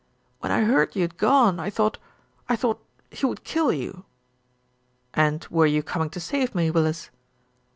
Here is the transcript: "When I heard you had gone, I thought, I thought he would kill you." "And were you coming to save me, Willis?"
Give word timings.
"When 0.39 0.51
I 0.51 0.61
heard 0.63 0.95
you 0.95 1.03
had 1.03 1.17
gone, 1.19 1.59
I 1.59 1.69
thought, 1.69 1.99
I 2.49 2.55
thought 2.55 2.83
he 3.11 3.27
would 3.27 3.43
kill 3.43 3.71
you." 3.71 4.03
"And 5.13 5.45
were 5.51 5.67
you 5.67 5.83
coming 5.83 6.09
to 6.09 6.19
save 6.19 6.55
me, 6.55 6.71
Willis?" 6.71 7.11